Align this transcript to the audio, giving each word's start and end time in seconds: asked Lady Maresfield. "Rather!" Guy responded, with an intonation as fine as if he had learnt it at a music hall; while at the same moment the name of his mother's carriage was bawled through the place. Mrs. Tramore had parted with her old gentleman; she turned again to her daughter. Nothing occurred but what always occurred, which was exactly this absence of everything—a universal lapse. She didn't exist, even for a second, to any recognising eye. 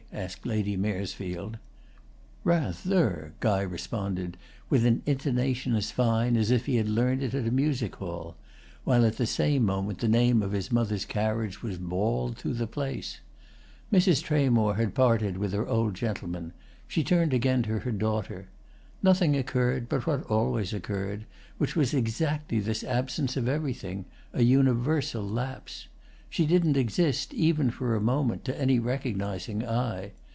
asked 0.13 0.45
Lady 0.45 0.75
Maresfield. 0.75 1.55
"Rather!" 2.43 3.31
Guy 3.39 3.61
responded, 3.61 4.35
with 4.69 4.85
an 4.85 5.01
intonation 5.05 5.73
as 5.73 5.89
fine 5.89 6.35
as 6.35 6.51
if 6.51 6.65
he 6.65 6.75
had 6.75 6.89
learnt 6.89 7.23
it 7.23 7.33
at 7.33 7.47
a 7.47 7.51
music 7.51 7.95
hall; 7.95 8.35
while 8.83 9.05
at 9.05 9.15
the 9.15 9.25
same 9.25 9.63
moment 9.65 9.99
the 9.99 10.09
name 10.09 10.43
of 10.43 10.51
his 10.51 10.69
mother's 10.69 11.05
carriage 11.05 11.63
was 11.63 11.77
bawled 11.77 12.35
through 12.37 12.55
the 12.55 12.67
place. 12.67 13.21
Mrs. 13.89 14.21
Tramore 14.21 14.75
had 14.75 14.93
parted 14.93 15.37
with 15.37 15.53
her 15.53 15.65
old 15.65 15.93
gentleman; 15.95 16.51
she 16.89 17.05
turned 17.05 17.33
again 17.33 17.63
to 17.63 17.79
her 17.79 17.91
daughter. 17.93 18.49
Nothing 19.01 19.37
occurred 19.37 19.87
but 19.87 20.05
what 20.05 20.23
always 20.23 20.73
occurred, 20.73 21.23
which 21.57 21.77
was 21.77 21.93
exactly 21.93 22.59
this 22.59 22.83
absence 22.83 23.37
of 23.37 23.47
everything—a 23.47 24.43
universal 24.43 25.23
lapse. 25.25 25.87
She 26.29 26.45
didn't 26.45 26.77
exist, 26.77 27.33
even 27.33 27.71
for 27.71 27.93
a 27.93 27.99
second, 27.99 28.45
to 28.45 28.57
any 28.57 28.79
recognising 28.79 29.67
eye. 29.67 30.13